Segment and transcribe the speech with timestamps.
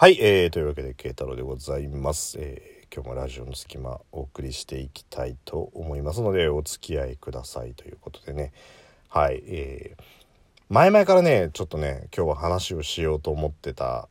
[0.00, 8.52] はい、えー、というわけで慶太郎でございます、えー今日もラジオの隙間お送りしていきたいと思いますのでお付き合いくださいということでね。
[9.10, 10.02] はいえー、
[10.70, 14.08] 前々からねちょっとね今日は話をしようと思ってた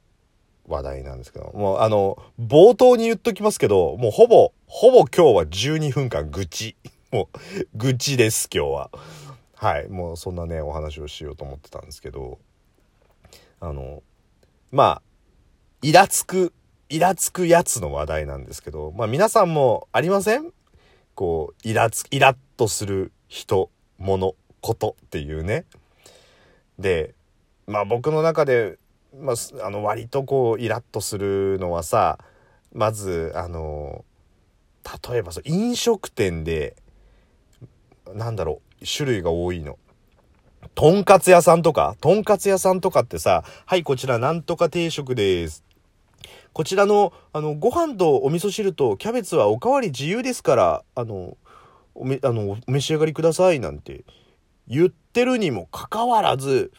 [0.67, 6.75] 話題なんですけどもうあの冒頭に言っときますけどもうほぼほぼ今日は12分間愚痴。
[7.11, 7.39] もう
[7.73, 8.91] 愚痴です今日は。
[9.55, 12.37] はいもうそんなねお話をしようと思ってたんですけど
[13.59, 14.03] あの
[14.71, 15.08] まあ
[15.81, 16.53] イラつく
[16.89, 20.51] イラつくやつの話題なんですけどまあ皆さんもありません？
[21.15, 25.65] こうイラつイラッとする人物ことっていうね
[26.77, 27.13] で
[27.67, 28.77] まあ僕の中で、
[29.17, 32.17] まあ、あの割とこうイラッとするのはさ
[32.73, 34.03] まずあの
[35.09, 36.75] 例えばそう飲食店で
[38.13, 39.77] なんだろう種類が多いの。
[40.75, 45.63] とんかつ屋さんとか、とんかつ屋さんとかってさ、はい、こちらなんとか定食です。
[46.53, 51.37] こちらの、あの、ご飯とお味噌汁とキャベツはおかわり自由ですから、あの、
[51.95, 54.03] おめ、あの、お召し上がりくださいなんて
[54.67, 56.71] 言ってるにもかかわらず、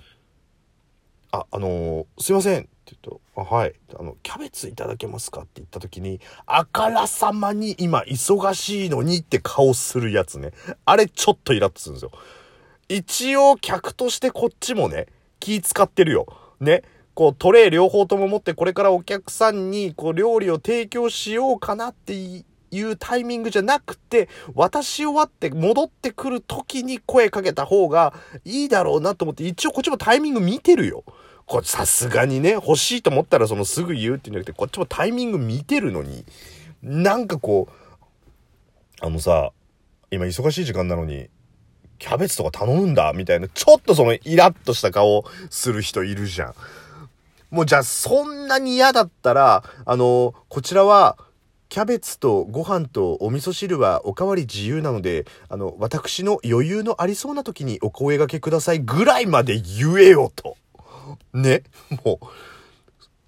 [1.33, 10.53] あ、あのすいませんって言うと、あはい、あの、キャベツいただけますかって言った時に、あからさまに今忙しいのにって顔するやつね。
[10.85, 12.13] あれちょっとイラッとするんですよ。
[12.89, 15.07] 一応客としてこっちもね、
[15.39, 16.27] 気使ってるよ。
[16.61, 16.83] ね。
[17.21, 22.45] こうトレイ両方とも持ってこれからお客さんにこう料理を提供しようかなってい
[22.83, 28.15] うタイミングじゃなくて、渡し終わって戻ってくる時に声かけた方が
[28.47, 31.05] いいだろうなと思って、一応こっちもタイミング見てるよ。
[31.45, 36.25] これさすがにね、欲しいと思ったらそのすぐ言うっていうんじゃなくて、こっちもタイミング見てるのに、
[36.83, 39.53] なんかこう、あのさ、
[40.11, 41.29] 今忙しい時間なのに、
[41.99, 46.55] キャベツとか頼むんだみたいな、ちょっとそのイラッとした顔する人いるじゃん。
[47.51, 51.19] もうじゃあそんなに嫌だったら、あの、こちらは、
[51.69, 60.57] キャベツとご飯とお味噌汁はおかわり自由なので、あの、私の余裕のありそうな時にお声掛けくださいぐらいまで言えよと。
[61.33, 61.63] ね？
[62.05, 62.27] もう、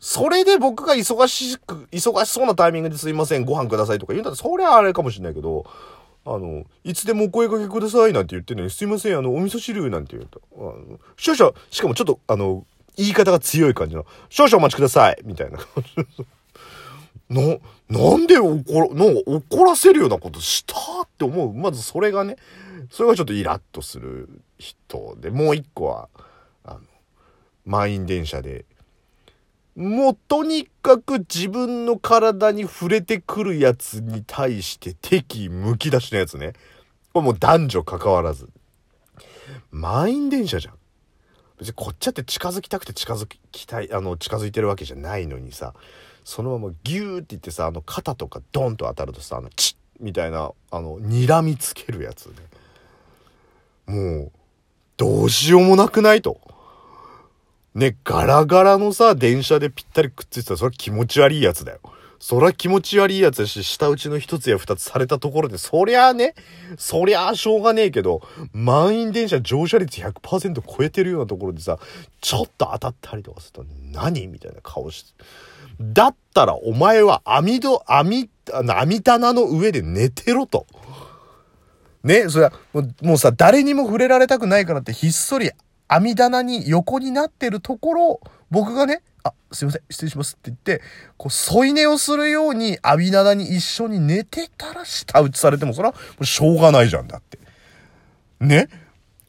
[0.01, 5.65] それで僕が忙しく、忙しそうなタイミングですいません、ご飯くださいとか言うんだったら、それはあれかもしれないけど、
[6.25, 12.65] あの、いつでもお声掛けくださいなんて言ってね、すいません、あの、お味噌汁なんて言うと、あの少々、しかもちょっと、あの、
[12.97, 15.59] 言い方が強い感じの、少々お待ちくださいみたいな。
[17.29, 17.59] な、
[17.89, 21.55] なんで怒ら、なんか怒らせるようなことしたって思う？
[21.55, 22.37] まずそれがね、
[22.91, 26.09] それがちょっとイラッとする人で、もう一個は、
[26.65, 26.81] あの、
[27.65, 28.67] 満員電車で、
[29.75, 36.53] もうとにかく自分の体に触れてくるやつに対して敵むき出しのやつね。
[37.15, 38.51] これもう男女関わらず。
[39.71, 40.75] 満員電車じゃん。
[41.63, 45.75] 別にこっちだって近づきたくて近づきたい、あの、近づいてるわけじゃないのにさ、
[46.25, 52.35] そのままギューって言ってさ、あの肩とかドンと当たるとさ、あの、チッみたいな、あの、睨みつけるやつね。
[53.87, 54.33] もう、
[54.97, 56.41] どうしようもなくないと。
[57.75, 61.81] ね、ガラガラのさ、電車でぴったりくっついてたら、それ気持ち悪いやつだよ。
[62.23, 66.37] そりゃ気持ち悪いやつだし、下打ちの一つや二つされたところで、そりゃあね、
[66.79, 68.23] そりゃあしょうがねえけど、
[68.53, 71.81] 満員電車乗車率100%超えてるようなところでさ、
[72.21, 75.25] ちょっと当たったりとかすると、何みたいな顔して。
[75.81, 80.69] だったら、お前は網戸、網、網棚の上で寝てろと。
[82.05, 85.51] ね、それはもうもうさ、誰にも触れられたくないからってひっそり
[85.89, 88.21] 網棚に横になってるところ、
[88.53, 90.35] 僕がね、あ、すいません、失礼します。
[90.35, 90.83] って言って、
[91.17, 97.39] こう、添い寝をするように網棚に一緒に寝てたら舌打ちされても、それはしょうがないじゃんだって。
[98.41, 98.69] ね。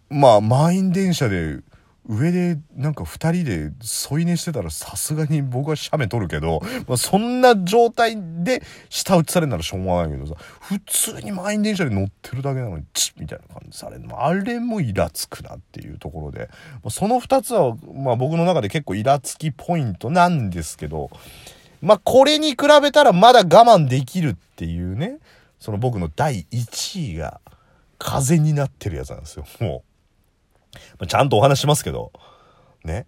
[0.10, 1.58] まあ、満員電車で、
[2.06, 14.04] 上でなんか二人で添い寝してたらさすがに僕は写メ撮るけど、まあ、そんな状態で舌打ちされるならしょうがないけどさ、普通に満員電車で乗ってるだけなのに、チッみたいな感じされる。
[14.16, 21.10] あれもイラつくなっていうところで、まあその二つは、まあ僕の中で結構イラつきポイントなんですけど、
[21.82, 25.20] まあこれに比べたらまだ我慢できるっていうね、
[25.60, 27.40] その僕の第1位が
[27.98, 29.93] 風になってるやつなんですよ、もう。
[31.00, 32.12] まあちゃんとお話しますけど、
[32.84, 33.06] ね。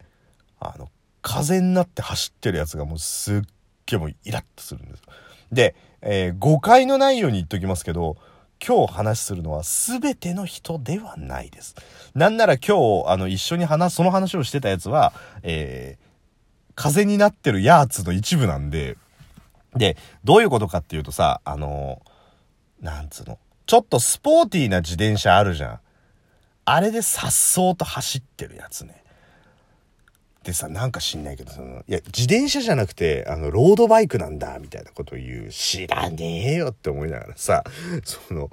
[0.59, 0.89] あの、
[1.21, 3.41] 風になって走ってるやつがもうすっ
[3.85, 5.03] げえもうイラッとするんです。
[5.51, 8.17] で、えー誤解のないように言っときますけど、
[8.65, 11.75] 今日話するのは全ての人ではないです。
[12.13, 15.13] なんなら今日、あの、一緒に話、その話をしてたやつは、
[15.43, 16.05] えー
[16.75, 18.97] 風になってるやつの一部なんで、
[19.75, 22.01] で、どういうことかっていうとさ、あの
[22.81, 25.79] なんつうの、ちょっとスポーティーな自転車あるじゃん。
[26.65, 29.03] あれで颯爽と走ってるやつね。
[30.43, 35.49] でさ、なんか知んないけど、その、いや、自転車じゃなくて、あの、ロードバイクなんだ、みたいなことを言う。
[35.49, 37.63] 知らねえよって思いながらさ、
[38.03, 38.51] その、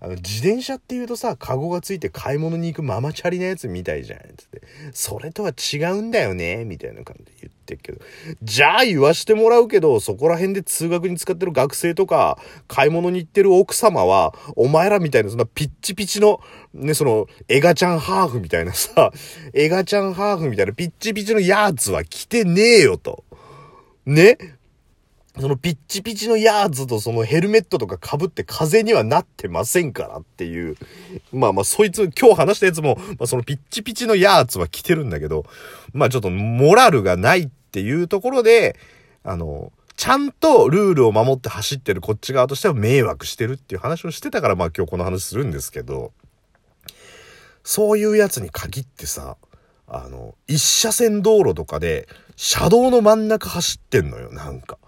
[0.00, 4.20] あの、自転車って言うとさ、カゴがついて買い物に行くママチャリなやつみたいじゃん。
[4.36, 4.62] つって。
[4.92, 8.00] それとは違うんだよね、みたいな感じで言ってるけど。
[8.42, 12.38] じゃあ言わしてもらうけど、そこら辺で通学に使ってる学生とか、
[12.68, 16.40] 買い物に行ってる奥様は、お前らみたいなそんなピッチピチの、
[16.72, 19.12] ね、その、エガちゃんハーフみたいなさ、
[19.52, 23.24] エガちゃんハーフみたいなピッチピチのやつは着てねえよと。
[24.06, 24.36] ね？
[25.38, 30.76] そのピッチピチのヤーズとそのヘルメットとか被って風にはなってませんからっていう。
[31.32, 35.44] まあまあそいつ、今日話したやつも、まあそのピッチピチのヤーズは着てるんだけど、
[35.92, 38.78] まあちょっとモラルがないっていうところで、
[39.24, 46.12] あの、ちゃんとルールを守って走ってるこっち側としては迷惑してるっていう話をしてたからまあ今日この話するんですけど、
[47.64, 49.36] そういうやつに限ってさ、
[49.88, 54.78] あの、一車線道路とかで車道の真ん中走ってんのよ、なんか。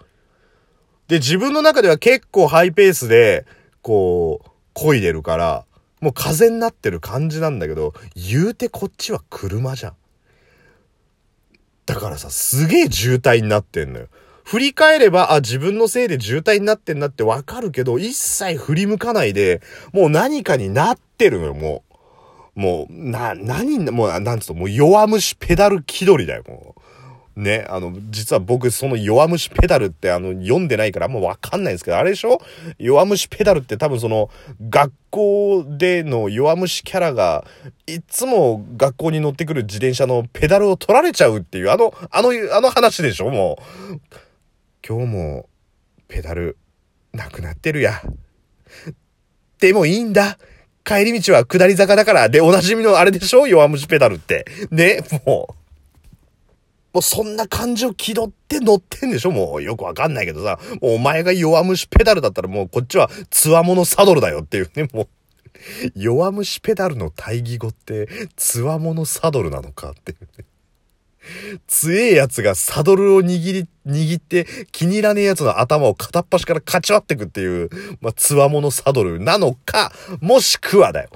[1.09, 3.47] で、自分の中では結構ハイペースで、
[3.83, 5.65] こう、漕いでるから、
[6.01, 9.95] もう風になってる感じなんだけど、言うてこっちは車じゃん。
[11.87, 14.09] だからさ、すげえ渋滞になってんのよ。
[14.45, 19.63] 振り返れば、あ、自分のせいで渋滞になってんなってわかるけど、一切振り向かないで、
[19.93, 21.85] もう何かになってるのよ、も
[22.57, 22.61] う。
[22.61, 26.81] もう、な、何、もう、なんつうと、もう弱虫ペダル気取りだよ、もう。
[27.37, 32.41] ね、あの、実は僕、その弱虫ペダルって、あの、読んでないからあんまわかんないんですけど、あれでしょ？
[32.79, 34.31] 弱虫ペダルって多分その、
[34.71, 37.45] 学校での弱虫キャラが、
[37.87, 43.31] いつも学校に乗ってくる自転車のペダルを取られちゃうっていう、あの、あの、あの話でしょ？
[43.31, 43.59] も
[43.93, 44.01] う。
[44.87, 45.49] 今日も、
[46.09, 46.57] ペダル、
[47.13, 48.01] なくなってるや。
[49.61, 50.39] でもいいんだ。
[50.85, 52.29] 帰り道は下り坂だから。
[52.31, 53.47] で、おなじみのあれでしょ？
[53.47, 54.47] 弱虫ペダルって。
[54.71, 55.66] ね、もう。
[56.97, 59.31] もうそんな感じを気取って乗ってんでしょ？
[59.31, 60.59] もうよくわかんないけどさ。
[60.81, 65.09] もうお前が弱虫ペダルだったらもうこっちはつわものサドルだよっていうね、もう。
[65.95, 70.47] 弱虫ペダルの対義語って、つわものサドルなのかっていうね。
[71.67, 77.69] 強えやつがサドルを握り、握って気に入らねえやつの頭を片っ端からかち割ってくっていう、
[78.01, 81.11] まあ、つわものサドルなのか、もしくはだよ。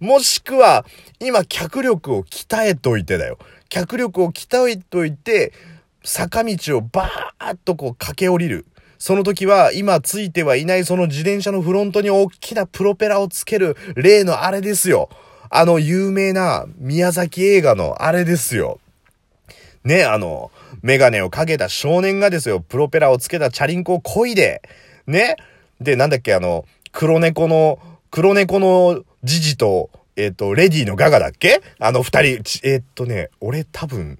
[0.00, 0.86] もしくは、
[1.20, 3.38] 今脚力を鍛えといてだよ。
[3.68, 5.52] 脚力を鍛えといて、
[6.02, 8.66] 坂道をバーッとこう駆け下りる。
[8.98, 15.10] その時は今ついてはいないその自転車のフロントに大きなプロペラをつける例のあれですよ。
[15.50, 18.80] あの有名な宮崎映画のあれですよ。
[19.84, 20.50] ね、あの、
[20.82, 24.60] メガネをかけた少年がですよ、プロペラをつけたチャリンコを漕いで、
[25.06, 25.36] ね。
[25.80, 27.78] で、なんだっけ、あの、黒猫の、
[28.10, 31.62] 黒猫のジジと、えっ、ー、と、レディーのガガだっけ？
[31.78, 34.18] あの二人、えっ、ー、とね、俺多分、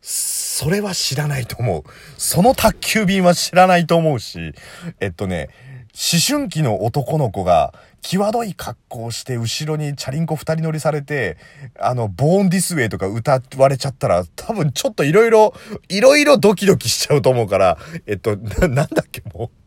[0.00, 1.82] それは知らないと思う。
[2.18, 4.54] その宅急便は知らないと思うし、
[5.00, 5.48] えっとね、
[5.94, 11.38] 思春期の男の子が、際どい格好をして後ろにチャリンコ二人乗りされて、
[11.80, 15.54] あの、ボーンディスウェイとか歌われちゃったら、多分ちょっといろいろ、
[15.88, 19.63] いろいろドキドキしちゃうと思うから、えっと、な、なんだっけもう？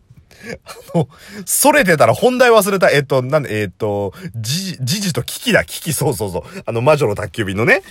[0.65, 1.09] あの、
[1.45, 2.89] それてたら本題忘れた。
[2.89, 6.43] えっと、なんで、えっと、じ、じじとキキだ、キキ、そうそうそう。
[6.65, 7.81] あの、魔女の宅急便のね。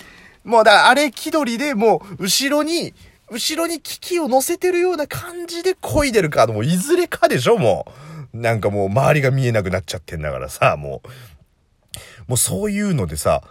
[0.45, 2.95] もう、だあれ気取りで、もう、後ろに、
[3.31, 7.87] 後ろにキキを乗せてるような感じで漕いでるか、もう、いずれかでしょ、も
[8.33, 8.37] う。
[8.37, 11.09] なんかもう、周りが見えなくなっちゃってんだからさ、もう。
[12.29, 13.43] もう、そういうのでさ、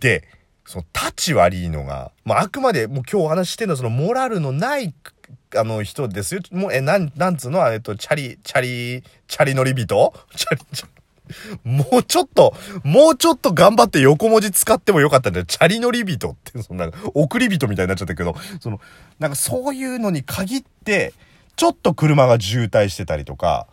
[0.00, 0.26] で、
[0.64, 4.94] その、立ち悪いのが、まあ、あくまで、もう今日お話してるのは、その、モラルのない
[5.56, 6.40] あの人ですよ。
[6.52, 7.66] もう、え、なん、なんつうの？
[7.72, 10.12] えっと、チャリ、チャリ、チャリ乗り人？
[10.36, 10.92] チャリ、チャリ。
[11.64, 15.46] もうちょっと、もうちょっと頑張って横文字使ってもよかったんだよ。
[15.46, 18.80] チャリ乗り人って、そんな、送り人みたいになっちゃったけど、その、
[19.20, 21.14] なんかそういうのに限って、
[21.54, 23.68] ちょっと車が渋滞してたりとか、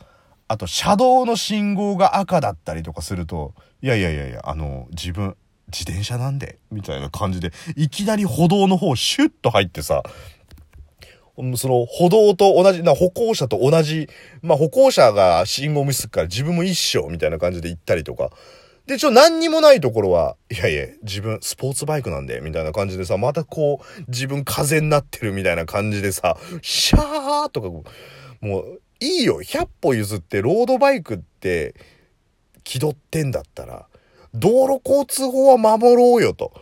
[0.47, 5.35] あと車道の信号が赤だったりとかすると、いやいやいやいや、あの、自分、
[5.71, 10.03] 自転車なんで、みたいな感じで、いきなり歩道の方シュッと入ってさ、
[11.55, 14.09] その歩道と同じ、な歩行者と同じ、
[14.41, 18.31] まあ歩行者が信号無視するから自分も一緒みたいな感じで行ったりとか。
[18.87, 27.69] で、ちょ、何にもないところは、いやいや、自分スポーツバイクなんで、みたいな感じでさ、またこう、自分風になってるみたいな感じでさ、シャーとか、
[28.39, 31.75] もう、いいよ、100歩譲ってロードバイクって
[32.63, 33.87] 気取ってんだったら、
[34.33, 36.53] 道路交通法は守ろうよと。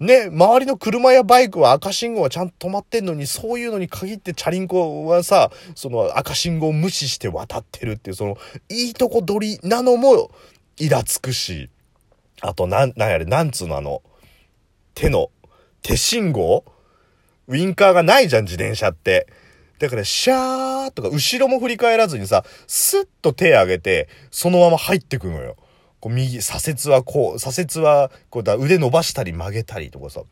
[0.00, 8.36] ね、周りの車やバイクは赤信号はちゃんと止まってんのに、そういうのに限ってチャリンコはさ、その赤信号を無視して渡ってるっていう、その、
[8.68, 10.30] いいとこ取りなのも、
[10.76, 11.68] イラつくし、
[12.40, 14.02] あと、なん、なんやれ、なんつうのあの、
[14.94, 15.30] 手の、
[15.82, 16.64] 手信号？
[17.48, 19.26] ウィンカーがないじゃん、自転車って。
[19.80, 25.56] だから、シャーとか、後ろも振り返らずにさ、スッと手上げて、そのまま入ってくのよ。
[26.00, 30.22] こう右、左折はこう、左折は、こうだ、腕伸ばしたり曲げたりとかさ。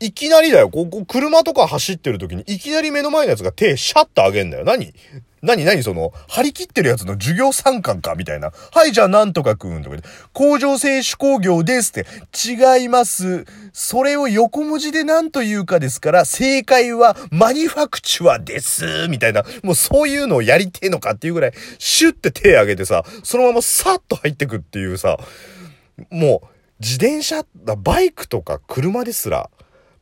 [0.00, 0.70] いきなりだよ。
[0.70, 4.64] ここ、車とか走ってる時に、いきなり目の前のやつが手シャッと上げんだよ。
[4.64, 4.94] 何？
[5.42, 5.64] 何？
[5.64, 5.82] 何？
[5.82, 8.14] その、張り切ってるやつの授業参観か？
[8.14, 8.52] みたいな。
[8.72, 9.96] はい、じゃあなんとかくんとか
[10.32, 12.06] 工場製手工業ですって。
[12.78, 13.44] 違います。
[13.72, 19.08] それを横文字で何と言うかですから、正解はマニファクチュアです。
[19.08, 19.44] みたいな。
[19.62, 25.18] もうそういうのをやりてえのかっていうぐらい、シュッて手上げてさ、そのままさっと入ってくっていうさ、
[26.10, 26.48] もう、
[26.80, 27.44] 自転車、
[27.78, 29.50] バイクとか車ですら、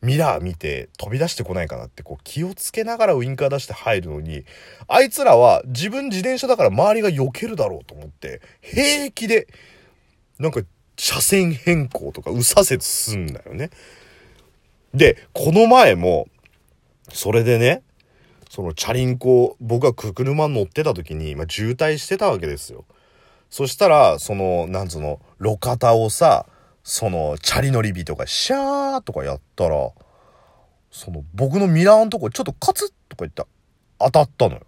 [0.07, 4.45] ミラー見て飛び出してこないかなってこう気をつけながらウインカー出して入るのに、
[4.87, 9.49] あいつらは自分自転車だから周りが避けるだろうと思って、平気で、
[10.39, 10.63] なんか
[10.97, 13.71] 車線変更とか右左折すんだよね。
[14.95, 16.29] で、この前も、
[17.13, 17.83] それでね、
[18.49, 22.85] そのチャリンコ、僕が車乗ってた時に、まあ、渋滞してたわけですよ。
[23.51, 26.47] そしたら、その、なんつうの、路肩をさ、
[26.89, 29.91] その、チャリ乗り火とか、シャーとかやったら、
[30.93, 33.49] その、僕のミラーのとこちょっとカツッとか言った
[33.99, 34.61] 当たったのよ。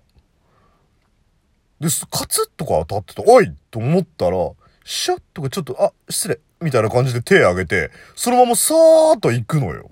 [1.78, 4.50] で、カツッとか当たってて、おいと思ったら、
[4.84, 9.88] シャッとかちょっと、あ、失礼みたいな感じで手挙げて、そのままさーっと行くのよ。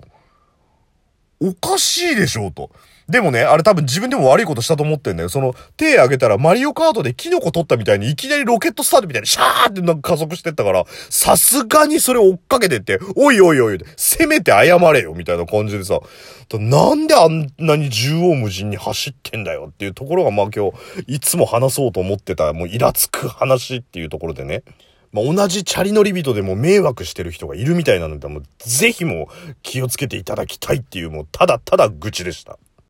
[1.39, 2.71] おかしいでしょと。
[3.09, 5.29] でもね、あれ多分自分でも悪いことしたと思ってんだよ。
[5.29, 16.01] その、手上げたらマリオカートでキノコ取ったみたいにいきなりロケットスタートみたいにシャーってなんか加速してったから、さすがにそれ追っかけてって、おいおいおい、せめて謝れよみたいな感じでさ、
[16.51, 20.73] なんであんなに縦横無尽に走ってんだよっていうところがまあ今日、
[21.07, 24.63] いつも話そうと思ってた、もうイラつく話っていうところでね。
[25.13, 32.59] まあ、同じチャリ乗り人でも迷惑してる人がいるみたいなので、もうぜひもう気をつけていただきたいっていうもうただただ愚痴でした。